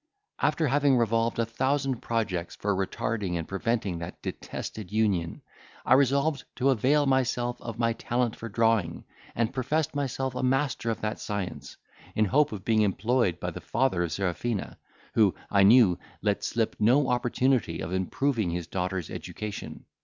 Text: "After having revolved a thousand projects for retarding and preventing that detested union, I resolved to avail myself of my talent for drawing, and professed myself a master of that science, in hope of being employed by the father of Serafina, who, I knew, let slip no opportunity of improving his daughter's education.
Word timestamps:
"After 0.39 0.67
having 0.67 0.97
revolved 0.97 1.37
a 1.37 1.45
thousand 1.45 1.99
projects 2.01 2.55
for 2.55 2.75
retarding 2.75 3.37
and 3.37 3.47
preventing 3.47 3.99
that 3.99 4.19
detested 4.23 4.91
union, 4.91 5.43
I 5.85 5.93
resolved 5.93 6.43
to 6.55 6.69
avail 6.71 7.05
myself 7.05 7.61
of 7.61 7.77
my 7.77 7.93
talent 7.93 8.35
for 8.35 8.49
drawing, 8.49 9.03
and 9.35 9.53
professed 9.53 9.93
myself 9.93 10.33
a 10.33 10.41
master 10.41 10.89
of 10.89 11.01
that 11.01 11.19
science, 11.19 11.77
in 12.15 12.25
hope 12.25 12.51
of 12.51 12.65
being 12.65 12.81
employed 12.81 13.39
by 13.39 13.51
the 13.51 13.61
father 13.61 14.01
of 14.01 14.11
Serafina, 14.11 14.79
who, 15.13 15.35
I 15.51 15.61
knew, 15.61 15.99
let 16.23 16.43
slip 16.43 16.77
no 16.79 17.07
opportunity 17.09 17.79
of 17.79 17.93
improving 17.93 18.49
his 18.49 18.65
daughter's 18.65 19.11
education. 19.11 19.85